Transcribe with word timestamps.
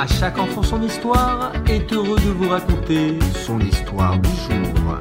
À 0.00 0.06
chaque 0.06 0.38
enfant 0.38 0.62
son 0.62 0.80
histoire 0.80 1.52
est 1.68 1.92
heureux 1.92 2.20
de 2.20 2.30
vous 2.30 2.48
raconter 2.48 3.18
son 3.44 3.58
histoire 3.58 4.16
du 4.20 4.28
jour. 4.28 5.00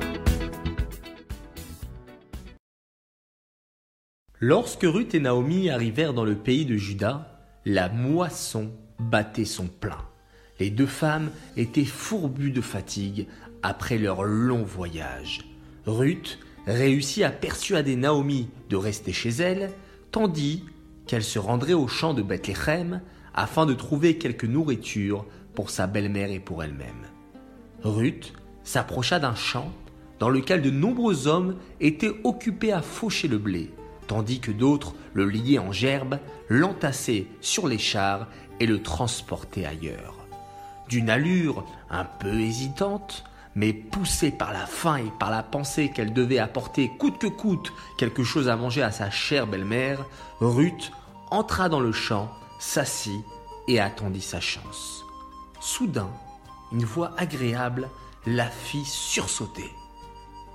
Lorsque 4.39 4.81
Ruth 4.81 5.13
et 5.13 5.19
Naomi 5.19 5.69
arrivèrent 5.69 6.15
dans 6.15 6.25
le 6.25 6.33
pays 6.33 6.65
de 6.65 6.77
Juda, 6.77 7.43
la 7.63 7.89
moisson 7.89 8.71
battait 8.97 9.45
son 9.45 9.67
plein. 9.67 10.01
Les 10.59 10.71
deux 10.71 10.87
femmes 10.87 11.29
étaient 11.57 11.85
fourbues 11.85 12.49
de 12.49 12.61
fatigue 12.61 13.27
après 13.61 13.99
leur 13.99 14.23
long 14.23 14.63
voyage. 14.63 15.41
Ruth 15.85 16.39
réussit 16.65 17.21
à 17.21 17.29
persuader 17.29 17.95
Naomi 17.95 18.49
de 18.71 18.75
rester 18.77 19.13
chez 19.13 19.29
elle, 19.29 19.69
tandis 20.09 20.63
qu'elle 21.05 21.23
se 21.23 21.37
rendrait 21.37 21.73
au 21.73 21.87
champ 21.87 22.15
de 22.15 22.23
Bethléem 22.23 23.01
afin 23.37 23.65
de 23.65 23.73
trouver 23.73 24.17
quelque 24.17 24.47
nourriture 24.47 25.25
pour 25.55 25.69
sa 25.69 25.87
belle-mère 25.87 26.31
et 26.31 26.39
pour 26.39 26.63
elle-même. 26.63 27.07
Ruth 27.83 28.33
s'approcha 28.63 29.19
d'un 29.19 29.35
champ 29.35 29.71
dans 30.19 30.29
lequel 30.29 30.61
de 30.61 30.71
nombreux 30.71 31.27
hommes 31.27 31.55
étaient 31.79 32.13
occupés 32.23 32.73
à 32.73 32.81
faucher 32.81 33.27
le 33.27 33.37
blé, 33.37 33.71
tandis 34.07 34.39
que 34.39 34.51
d'autres 34.51 34.95
le 35.13 35.29
liaient 35.29 35.59
en 35.59 35.71
gerbe, 35.71 36.19
l'entassaient 36.49 37.27
sur 37.39 37.67
les 37.67 37.77
chars 37.77 38.27
et 38.59 38.65
le 38.65 38.81
transportaient 38.81 39.65
ailleurs. 39.65 40.15
D'une 40.89 41.09
allure 41.09 41.63
un 41.91 42.05
peu 42.05 42.39
hésitante, 42.39 43.23
mais 43.53 43.73
poussée 43.73 44.31
par 44.31 44.53
la 44.53 44.65
faim 44.65 44.97
et 44.97 45.11
par 45.19 45.29
la 45.29 45.43
pensée 45.43 45.91
qu'elle 45.93 46.13
devait 46.13 46.39
apporter 46.39 46.91
coûte 46.97 47.19
que 47.19 47.27
coûte 47.27 47.71
quelque 47.97 48.23
chose 48.23 48.49
à 48.49 48.55
manger 48.55 48.81
à 48.81 48.91
sa 48.91 49.11
chère 49.11 49.45
belle-mère, 49.45 50.05
Ruth 50.39 50.91
entra 51.29 51.69
dans 51.69 51.79
le 51.79 51.91
champ, 51.91 52.31
s'assit 52.59 53.23
et 53.67 53.79
attendit 53.79 54.21
sa 54.21 54.39
chance. 54.39 55.05
Soudain, 55.59 56.09
une 56.71 56.85
voix 56.85 57.11
agréable 57.17 57.89
la 58.25 58.47
fit 58.47 58.85
sursauter. 58.85 59.71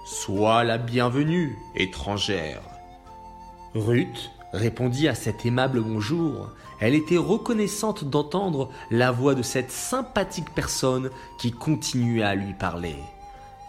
Sois 0.05 0.65
la 0.65 0.79
bienvenue, 0.79 1.57
étrangère. 1.75 2.63
Ruth 3.75 4.31
répondit 4.53 5.09
à 5.09 5.15
cet 5.15 5.47
aimable 5.47 5.81
bonjour. 5.81 6.51
Elle 6.81 6.95
était 6.95 7.17
reconnaissante 7.17 8.05
d'entendre 8.05 8.69
la 8.91 9.11
voix 9.11 9.35
de 9.35 9.43
cette 9.43 9.71
sympathique 9.71 10.53
personne 10.55 11.11
qui 11.39 11.53
continuait 11.53 12.23
à 12.23 12.35
lui 12.35 12.53
parler. 12.53 12.97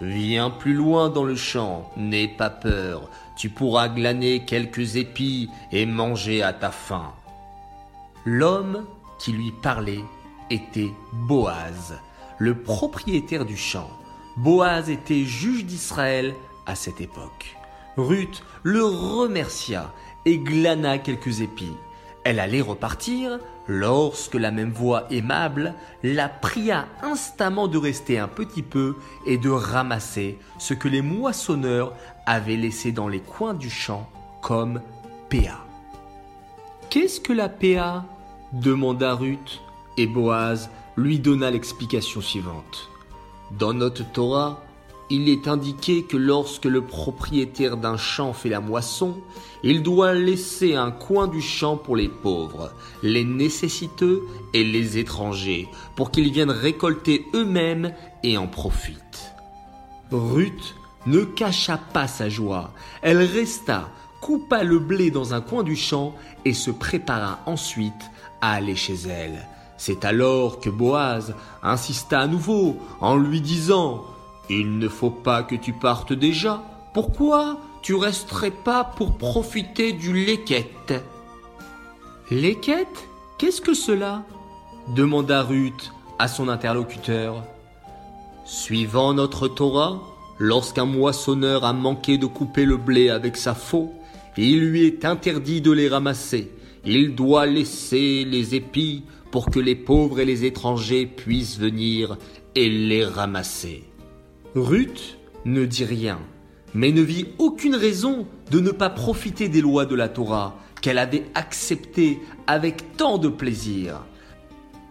Viens 0.02 0.50
plus 0.50 0.74
loin 0.74 1.10
dans 1.10 1.24
le 1.24 1.36
champ, 1.36 1.90
n'aie 1.96 2.28
pas 2.28 2.50
peur, 2.50 3.10
tu 3.38 3.50
pourras 3.50 3.88
glaner 3.88 4.44
quelques 4.44 4.98
épis 4.98 5.50
et 5.72 5.86
manger 5.86 6.44
à 6.44 6.52
ta 6.52 6.72
faim. 6.72 7.14
L'homme 8.26 8.86
qui 9.20 9.34
lui 9.34 9.52
parlait 9.52 10.04
était 10.50 10.94
Boaz, 11.12 12.00
le 12.38 12.56
propriétaire 12.56 13.46
du 13.46 13.58
champ. 13.58 13.90
Boaz 14.38 14.90
était 14.90 15.26
juge 15.26 15.66
d'Israël 15.66 16.34
à 16.66 16.76
cette 16.76 17.02
époque. 17.02 17.58
Ruth 17.98 18.44
le 18.64 18.84
remercia 18.84 19.92
et 20.26 20.38
glana 20.38 21.00
quelques 21.00 21.42
épis. 21.42 21.76
Elle 22.24 22.40
allait 22.40 22.62
repartir 22.62 23.40
lorsque 23.68 24.36
la 24.36 24.52
même 24.52 24.72
voix 24.72 25.06
aimable 25.12 25.74
la 26.02 26.30
pria 26.30 26.88
instamment 27.02 27.68
de 27.68 27.78
rester 27.78 28.20
un 28.20 28.30
petit 28.30 28.64
peu 28.64 28.96
et 29.26 29.38
de 29.38 29.50
ramasser 29.50 30.40
ce 30.58 30.74
que 30.74 30.88
les 30.88 31.02
moissonneurs 31.02 31.94
avaient 32.26 32.56
laissé 32.56 32.94
dans 32.94 33.10
les 33.10 33.20
coins 33.20 33.54
du 33.54 33.70
champ 33.70 34.10
comme 34.42 34.82
péa. 35.28 35.60
Qu'est-ce 36.90 37.20
que 37.20 37.34
la 37.34 37.50
péa 37.50 38.06
demanda 38.54 39.16
Ruth, 39.16 39.62
et 39.98 40.06
Boaz 40.06 40.70
lui 40.96 41.20
donna 41.20 41.50
l'explication 41.50 42.22
suivante. 42.22 42.90
Dans 43.58 43.74
notre 43.74 44.10
Torah, 44.12 44.64
il 45.10 45.28
est 45.28 45.48
indiqué 45.48 46.04
que 46.04 46.18
lorsque 46.18 46.66
le 46.66 46.82
propriétaire 46.82 47.78
d'un 47.78 47.98
champ 47.98 48.32
fait 48.34 48.50
la 48.50 48.60
moisson, 48.60 49.18
il 49.64 49.84
doit 49.84 50.14
laisser 50.14 50.76
un 50.76 50.92
coin 50.92 51.28
du 51.28 51.42
champ 51.42 51.78
pour 51.78 51.96
les 51.96 52.08
pauvres, 52.08 52.72
les 53.02 53.24
nécessiteux 53.24 54.24
et 54.54 54.64
les 54.64 54.98
étrangers, 54.98 55.68
pour 55.96 56.12
qu'ils 56.12 56.32
viennent 56.32 56.52
récolter 56.52 57.26
eux-mêmes 57.34 57.94
et 58.24 58.38
en 58.38 58.48
profitent. 58.48 59.34
Ruth 60.12 60.76
ne 61.06 61.24
cacha 61.24 61.78
pas 61.78 62.08
sa 62.08 62.30
joie, 62.30 62.72
elle 63.02 63.22
resta, 63.22 63.90
coupa 64.22 64.64
le 64.64 64.80
blé 64.80 65.12
dans 65.12 65.34
un 65.34 65.42
coin 65.42 65.64
du 65.64 65.76
champ 65.76 66.16
et 66.46 66.54
se 66.54 66.72
prépara 66.72 67.40
ensuite 67.46 68.10
aller 68.52 68.76
chez 68.76 68.96
elle. 69.10 69.48
C'est 69.78 70.06
alors 70.06 70.60
que 70.60 70.70
Boaz 70.70 71.34
insista 71.62 72.20
à 72.20 72.28
nouveau 72.28 72.78
en 73.02 73.16
lui 73.16 73.42
disant 73.42 74.06
il 74.50 74.78
ne 74.78 74.88
faut 74.88 75.10
pas 75.10 75.44
que 75.44 75.56
tu 75.56 75.74
partes 75.74 76.14
déjà. 76.14 76.64
Pourquoi 76.94 77.58
tu 77.82 77.96
resterais 77.96 78.52
pas 78.52 78.84
pour 78.84 79.18
profiter 79.18 79.94
du 79.94 80.14
leket 80.14 80.94
Leket 82.30 82.88
Qu'est-ce 83.38 83.62
que 83.62 83.74
cela? 83.74 84.24
demanda 84.96 85.44
Ruth 85.44 85.92
à 86.20 86.28
son 86.28 86.50
interlocuteur. 86.50 87.44
Suivant 88.46 89.14
notre 89.14 89.48
Torah, 89.48 90.02
lorsqu'un 90.40 90.86
moissonneur 90.86 91.64
a 91.64 91.74
manqué 91.74 92.18
de 92.18 92.26
couper 92.26 92.66
le 92.66 92.78
blé 92.78 93.10
avec 93.10 93.38
sa 93.38 93.54
faux, 93.54 93.94
il 94.38 94.70
lui 94.70 94.86
est 94.86 95.06
interdit 95.06 95.62
de 95.62 95.72
les 95.72 95.88
ramasser. 95.88 96.52
Il 96.86 97.16
doit 97.16 97.46
laisser 97.46 98.26
les 98.26 98.56
épis 98.56 99.04
pour 99.32 99.50
que 99.50 99.60
les 99.60 99.76
pauvres 99.76 100.20
et 100.20 100.26
les 100.26 100.46
étrangers 100.46 101.06
puissent 101.06 101.58
venir 101.58 102.18
et 102.56 102.70
les 102.70 103.06
ramasser. 103.06 103.84
Ruth 104.54 105.18
ne 105.46 105.66
dit 105.66 105.86
rien, 105.86 106.20
mais 106.74 106.92
ne 106.92 107.02
vit 107.02 107.28
aucune 107.38 107.76
raison 107.76 108.28
de 108.52 108.60
ne 108.60 108.72
pas 108.72 108.90
profiter 108.90 109.50
des 109.50 109.62
lois 109.62 109.86
de 109.86 109.96
la 109.96 110.10
Torah 110.10 110.58
qu'elle 110.82 110.98
avait 110.98 111.26
acceptées 111.36 112.20
avec 112.48 112.98
tant 112.98 113.18
de 113.18 113.30
plaisir. 113.30 114.06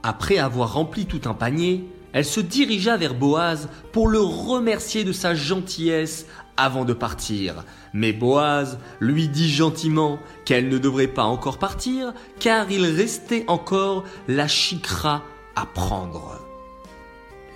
Après 0.03 0.39
avoir 0.39 0.73
rempli 0.73 1.07
tout 1.07 1.21
un 1.27 1.35
panier, 1.35 1.85
elle 2.13 2.25
se 2.25 2.41
dirigea 2.41 2.97
vers 2.97 3.15
Boaz 3.15 3.69
pour 3.93 4.09
le 4.09 4.21
remercier 4.21 5.05
de 5.05 5.13
sa 5.13 5.35
gentillesse 5.35 6.27
avant 6.57 6.85
de 6.85 6.93
partir. 6.93 7.65
Mais 7.93 8.13
Boaz 8.13 8.79
lui 9.01 9.29
dit 9.29 9.51
gentiment 9.51 10.19
qu'elle 10.45 10.69
ne 10.69 10.79
devrait 10.79 11.07
pas 11.09 11.25
encore 11.25 11.59
partir 11.59 12.13
car 12.39 12.71
il 12.71 12.85
restait 12.85 13.45
encore 13.49 14.05
la 14.29 14.49
chikra 14.49 15.23
à 15.57 15.67
prendre. 15.67 16.39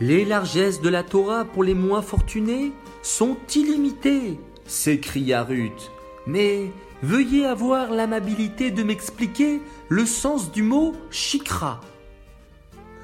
Les 0.01 0.25
largesses 0.25 0.83
de 0.83 0.89
la 0.89 1.03
Torah 1.03 1.45
pour 1.45 1.65
les 1.65 1.75
moins 1.75 2.03
fortunés 2.03 2.73
sont 3.03 3.37
illimitées, 3.55 4.39
s'écria 4.67 5.43
Ruth. 5.43 5.91
Mais 6.27 6.71
veuillez 7.03 7.47
avoir 7.47 7.91
l'amabilité 7.91 8.71
de 8.71 8.83
m'expliquer 8.83 9.63
le 9.89 10.05
sens 10.05 10.53
du 10.53 10.63
mot 10.63 10.95
chikra. 11.11 11.81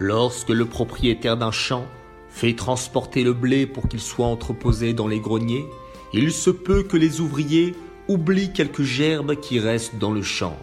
Lorsque 0.04 0.48
le 0.48 0.64
propriétaire 0.64 1.36
d'un 1.36 1.52
champ 1.52 1.86
fait 2.28 2.56
transporter 2.56 3.22
le 3.22 3.34
blé 3.34 3.68
pour 3.68 3.88
qu'il 3.88 4.00
soit 4.00 4.26
entreposé 4.26 4.94
dans 4.94 5.06
les 5.06 5.20
greniers, 5.20 5.64
il 6.12 6.32
se 6.32 6.50
peut 6.50 6.82
que 6.82 6.96
les 6.96 7.20
ouvriers 7.20 7.76
oublient 8.08 8.52
quelques 8.52 8.82
gerbes 8.82 9.36
qui 9.36 9.60
restent 9.60 9.98
dans 10.00 10.10
le 10.10 10.22
champ. 10.22 10.56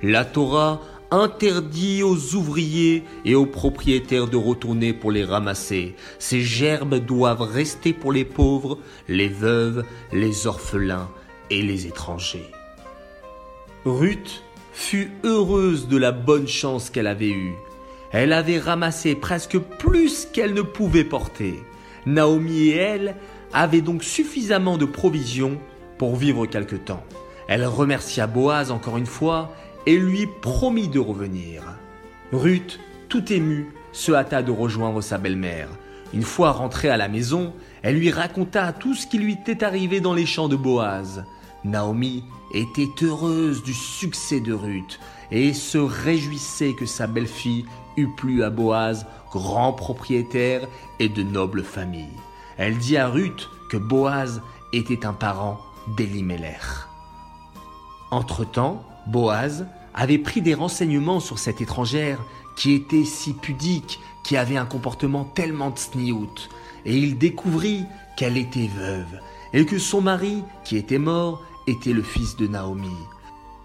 La 0.00 0.24
Torah 0.24 0.80
interdit 1.10 2.04
aux 2.04 2.36
ouvriers 2.36 3.02
et 3.24 3.34
aux 3.34 3.46
propriétaires 3.46 4.28
de 4.28 4.36
retourner 4.36 4.92
pour 4.92 5.10
les 5.10 5.24
ramasser. 5.24 5.96
Ces 6.20 6.42
gerbes 6.42 7.04
doivent 7.04 7.42
rester 7.42 7.92
pour 7.94 8.12
les 8.12 8.24
pauvres, 8.24 8.78
les 9.08 9.28
veuves, 9.28 9.84
les 10.12 10.46
orphelins 10.46 11.10
et 11.50 11.62
les 11.62 11.88
étrangers. 11.88 12.48
Ruth 13.84 14.44
fut 14.72 15.10
heureuse 15.24 15.88
de 15.88 15.96
la 15.96 16.12
bonne 16.12 16.46
chance 16.46 16.90
qu'elle 16.90 17.08
avait 17.08 17.30
eue. 17.30 17.56
Elle 18.14 18.32
avait 18.32 18.60
ramassé 18.60 19.16
presque 19.16 19.58
plus 19.58 20.28
qu'elle 20.32 20.54
ne 20.54 20.62
pouvait 20.62 21.02
porter. 21.02 21.60
Naomi 22.06 22.68
et 22.68 22.76
elle 22.76 23.16
avaient 23.52 23.80
donc 23.80 24.04
suffisamment 24.04 24.78
de 24.78 24.84
provisions 24.84 25.58
pour 25.98 26.14
vivre 26.14 26.46
quelque 26.46 26.76
temps. 26.76 27.02
Elle 27.48 27.66
remercia 27.66 28.28
Boaz 28.28 28.70
encore 28.70 28.98
une 28.98 29.06
fois 29.06 29.52
et 29.84 29.98
lui 29.98 30.28
promit 30.42 30.86
de 30.86 31.00
revenir. 31.00 31.64
Ruth, 32.32 32.78
tout 33.08 33.32
émue, 33.32 33.66
se 33.90 34.12
hâta 34.12 34.44
de 34.44 34.52
rejoindre 34.52 35.00
sa 35.00 35.18
belle-mère. 35.18 35.68
Une 36.12 36.22
fois 36.22 36.52
rentrée 36.52 36.90
à 36.90 36.96
la 36.96 37.08
maison, 37.08 37.52
elle 37.82 37.96
lui 37.96 38.12
raconta 38.12 38.72
tout 38.72 38.94
ce 38.94 39.08
qui 39.08 39.18
lui 39.18 39.32
était 39.32 39.64
arrivé 39.64 39.98
dans 39.98 40.14
les 40.14 40.24
champs 40.24 40.48
de 40.48 40.54
Boaz. 40.54 41.24
Naomi 41.64 42.24
était 42.52 42.90
heureuse 43.02 43.62
du 43.62 43.74
succès 43.74 44.40
de 44.40 44.52
Ruth 44.52 45.00
et 45.30 45.54
se 45.54 45.78
réjouissait 45.78 46.74
que 46.74 46.86
sa 46.86 47.06
belle-fille 47.06 47.64
eût 47.96 48.08
plu 48.16 48.42
à 48.42 48.50
Boaz, 48.50 49.06
grand 49.32 49.72
propriétaire 49.72 50.68
et 50.98 51.08
de 51.08 51.22
noble 51.22 51.64
famille. 51.64 52.16
Elle 52.58 52.78
dit 52.78 52.96
à 52.96 53.08
Ruth 53.08 53.48
que 53.70 53.76
Boaz 53.76 54.42
était 54.72 55.06
un 55.06 55.12
parent 55.12 55.58
d'Elimelech. 55.96 56.60
Entre-temps, 58.10 58.84
Boaz 59.06 59.66
avait 59.94 60.18
pris 60.18 60.42
des 60.42 60.54
renseignements 60.54 61.20
sur 61.20 61.38
cette 61.38 61.60
étrangère 61.60 62.20
qui 62.56 62.72
était 62.72 63.04
si 63.04 63.32
pudique, 63.32 64.00
qui 64.22 64.36
avait 64.36 64.56
un 64.56 64.66
comportement 64.66 65.24
tellement 65.24 65.72
tsniout, 65.72 66.48
et 66.84 66.96
il 66.96 67.18
découvrit 67.18 67.84
qu'elle 68.16 68.36
était 68.36 68.70
veuve, 68.76 69.20
et 69.52 69.66
que 69.66 69.78
son 69.78 70.00
mari, 70.00 70.42
qui 70.64 70.76
était 70.76 70.98
mort, 70.98 71.42
était 71.66 71.92
le 71.92 72.02
fils 72.02 72.36
de 72.36 72.46
Naomi. 72.46 72.96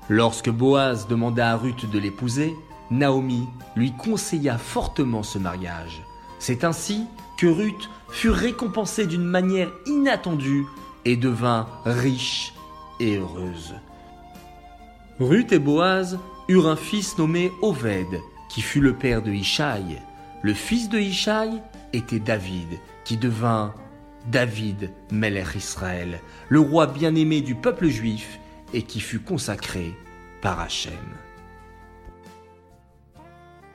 Lorsque 0.09 0.49
Boaz 0.49 1.07
demanda 1.07 1.51
à 1.51 1.57
Ruth 1.57 1.89
de 1.89 1.99
l'épouser, 1.99 2.55
Naomi 2.91 3.47
lui 3.75 3.91
conseilla 3.93 4.57
fortement 4.57 5.23
ce 5.23 5.37
mariage. 5.37 6.03
C'est 6.39 6.63
ainsi 6.63 7.05
que 7.37 7.47
Ruth 7.47 7.89
fut 8.09 8.31
récompensée 8.31 9.05
d'une 9.05 9.23
manière 9.23 9.69
inattendue 9.85 10.65
et 11.05 11.15
devint 11.15 11.67
riche 11.85 12.53
et 12.99 13.17
heureuse. 13.17 13.75
Ruth 15.19 15.51
et 15.51 15.59
Boaz 15.59 16.17
eurent 16.47 16.69
un 16.69 16.75
fils 16.75 17.17
nommé 17.17 17.51
Oved, 17.61 18.19
qui 18.49 18.61
fut 18.61 18.81
le 18.81 18.93
père 18.93 19.21
de 19.21 19.31
Ishaï. 19.31 20.01
Le 20.41 20.53
fils 20.53 20.89
de 20.89 20.97
Ishaï 20.97 21.61
était 21.93 22.19
David, 22.19 22.79
qui 23.05 23.17
devint 23.17 23.73
David 24.27 24.91
Melech 25.11 25.55
Israël, 25.55 26.19
le 26.49 26.59
roi 26.59 26.87
bien-aimé 26.87 27.41
du 27.41 27.55
peuple 27.55 27.87
juif 27.87 28.39
et 28.73 28.83
qui 28.83 28.99
fut 28.99 29.19
consacré 29.19 29.93
par 30.41 30.59
Hachem. 30.59 30.93